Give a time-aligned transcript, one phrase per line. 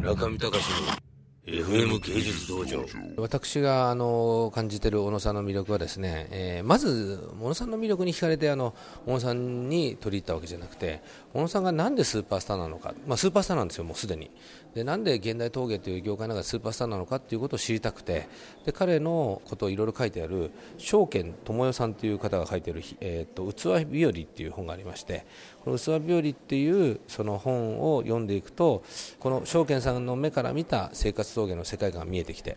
[0.00, 1.09] 中見隆の
[1.46, 2.84] FM 芸術道場。
[3.16, 8.74] 私があの感じている小野さんの魅力はですね、えー、まず小野さんの魅力に惹かれてあの
[9.06, 11.02] 小野さんに取り入ったわけじゃなくて
[11.32, 14.30] 小野さんがなんでスーパースターなのか、まあ、スーパースターなんですよ、もうすでに。
[14.74, 18.28] でなんで現代陶芸という業界の中でスーパースターなのかということを知りたくて
[18.64, 25.26] で彼のことをいろいろ書いてある証券智代さんという方が書いてある、えーと、器日和っていう本がありまして
[25.64, 28.84] この器日和っていうその本を読んでいくと
[29.18, 32.56] この証券さんの目から見た生活陶芸の世界観が見えてきて。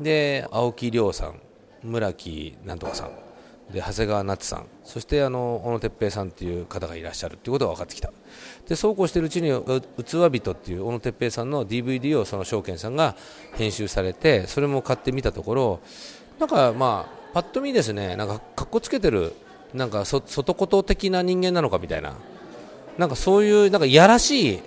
[0.00, 1.40] で青木亮さん
[1.82, 3.10] 村木なんとかさん。
[3.72, 4.66] で長谷川夏さん。
[4.84, 8.12] そしてあの小野哲平さんという方がいらっしゃるということが分かってきた。
[8.68, 9.62] でそうこうしているうちに「う
[10.04, 13.16] 器人」っていう小野哲平さんの DVD をその証券さんが
[13.54, 15.80] 編集されてそれも買ってみたところ
[16.38, 18.16] なんかまあパッと見ですね。
[18.16, 19.34] なんかかっこつけてる
[19.72, 22.16] なんか外こと的な人間なのかみたいな。
[22.98, 24.62] なんかそういうなんかいやらしい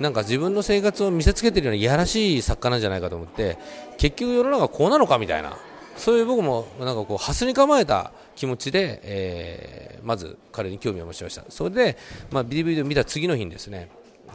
[0.00, 3.58] なんか自分の生活を見せつけてるようないやらしい作家なんじゃないかと思って
[3.96, 5.56] 結局世の中こうなのかみたいな
[5.96, 11.44] そういう僕もなんかこうハスに構えた気持ちで、えー、まず彼に興味を持ちました。
[11.48, 11.98] それで、
[12.30, 13.90] まあ、DVD を見た次の日にですね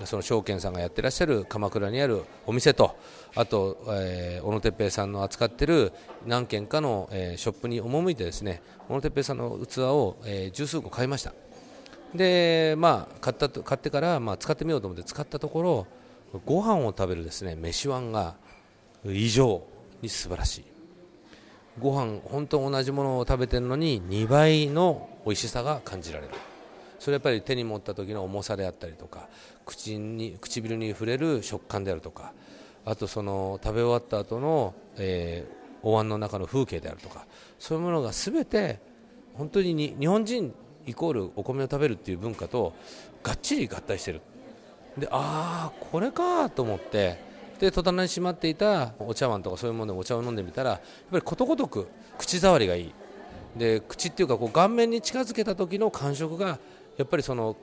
[0.05, 2.97] その証券さんがやってらっしゃる鎌倉にあるお店と
[3.35, 5.93] あと、えー、小野哲平さんの扱ってる
[6.25, 11.33] 何軒かの、えー、ショップに赴いてですね小野哲平さんの器を、えー、十数個買いました。
[12.15, 15.87] で、まあ、買ったと買ってから、まあ、使ってみようと思って使ったところ
[16.45, 18.35] ご飯を食べるですね飯碗が
[19.05, 19.63] 異常
[20.01, 20.63] に素晴らしい。
[21.79, 26.33] ご飯本当同じものを食べてるのに2倍の美味しさが感じられる。
[27.03, 29.27] それやっぱり手に持った時の重さであったりとか
[29.65, 32.31] 口に唇に触れる食感であるとか
[32.85, 37.25] あとその食べ終わった後の、えー、お椀の中の風景であるとか
[37.59, 38.79] そういうものが全て
[39.33, 40.53] 本当に日本人
[40.85, 42.73] イコールお米を食べるっていう文化と
[43.21, 44.21] がっちり合体してる。
[44.97, 47.17] でああこれかと思って
[47.59, 50.79] で戸棚にしまっていたお茶碗とかそういうものでお茶を飲んでみたらやっ
[51.11, 52.93] ぱりことごとく口触りがいい。
[53.55, 56.59] で口っていうかこう顔面に近づけた時の感触が
[56.97, 57.55] やっぱりその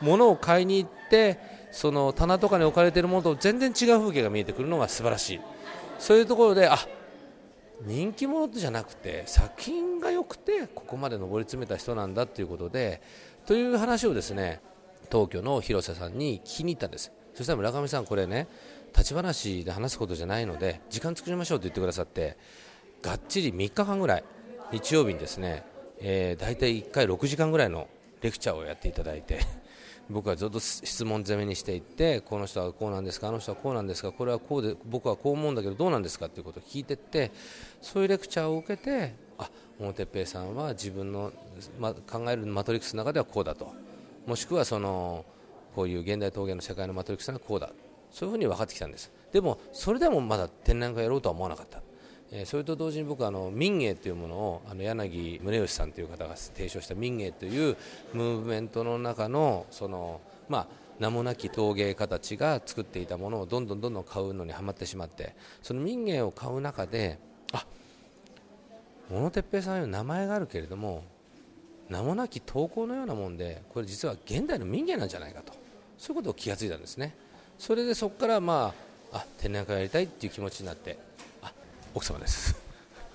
[0.00, 1.38] 物を買いに行って
[1.70, 5.40] その棚とかに置かれているものと全然違う風景が見えてくるのが素晴らしい。
[5.98, 6.76] そういうところであ
[7.84, 13.02] 人気者じゃなくて作品が良くてここまで上り詰めた人なんだということで
[13.46, 14.60] という話をですね
[15.10, 17.12] 東京の広瀬さんに聞きに行ったんです。
[17.34, 18.46] そしたら村上さんこれね
[18.94, 22.36] 立ち話で話すことじゃないので時間作りましょうと言ってくださって
[23.00, 24.24] がっちり3日間ぐらい
[24.70, 25.64] 日曜日にですね、
[25.98, 27.88] えー、大体1回6時間ぐらいの
[28.20, 29.40] レクチャーをやっていただいて
[30.10, 37.30] 僕はずっと質問攻めにしていってこの人はこうなんですかあの人はこうなんですかこれはこうで僕はこう思うんだけどどうなんですかということを聞いていって
[37.80, 41.32] そういうレクチャーを受けてあ小野哲平さんは自分の、
[41.78, 43.72] ま、考えるマトリックスの中ではこうだと。
[44.26, 45.24] もしくはその
[45.74, 47.70] こういう現代陶芸の世界のマトリックスはこうだ。
[48.10, 49.10] そういうふうに分かってきたんです。
[49.32, 51.82] でもそれでもまだ展覧会やろうとは思わなかった。
[52.34, 57.76] えそれと同時に僕はあの民芸というものをあの柳宗悦さんという方が提唱した民芸という
[58.14, 60.66] ムーブメントの中のそのまあ
[60.98, 67.18] 名もなき陶芸家たちが作っていたものをどんどんどんどん買うのにはまってしまってその民芸を買う中で
[67.52, 67.66] あ
[69.10, 71.04] 小野哲平さんいう名前があるけれども
[71.88, 75.52] 名もなき投稿のようなもんでこれ実は現代の民芸なんじゃないかと。
[76.02, 77.14] そういうことを気がついたんですね。
[77.58, 78.74] それでそこからま
[79.12, 80.98] ああ展覧会やりたいっていう気持ちになって
[81.94, 82.56] 奥様です。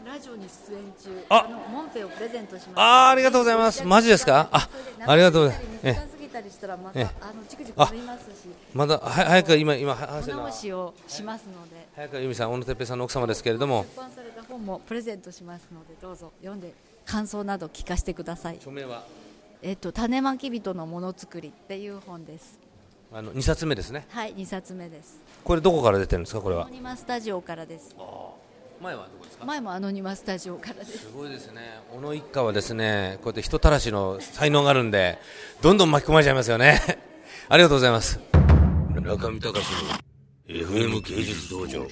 [0.05, 1.25] ラジオに出演中。
[1.29, 1.47] あ。
[1.49, 2.79] のモンペをプレゼントします。
[2.79, 3.83] あありがとうございます。
[3.83, 4.49] マジですか？
[4.51, 4.69] あ
[5.05, 5.59] ありがとうござい
[5.95, 6.17] ます。
[6.38, 7.09] たりしたらまたあの
[7.47, 8.47] チクチク飲みますし。
[8.73, 11.88] まだは早く今今話直しをしますので。
[11.95, 13.85] 早く由美さん小野哲平さんの奥様ですけれども。
[13.95, 16.73] 出版された本もプレゼントしますのでどうぞ読んで
[17.05, 18.57] 感想など聞かせてください。
[18.61, 19.03] 署名は？
[19.63, 22.59] えっと種まき人のものづくりっていう本です。
[23.11, 24.05] あの2冊目ですね。
[24.09, 25.19] はい2冊目です。
[25.44, 26.41] これどこから出てるんですか？
[26.41, 26.63] これは。
[26.63, 27.95] アノニマスタジオからです
[28.81, 29.45] 前はどこですか？
[29.45, 30.97] 前もアノニマスタジオからです。
[30.99, 31.79] すごいですね。
[31.93, 35.17] 小野一家はですねこうやって人たらしの才能があるんで
[35.61, 36.79] どんどん巻き込まれちゃいますよね。
[37.49, 38.19] ありがとうございます。
[39.01, 39.53] 中見隆の
[40.47, 41.88] FM 芸術道場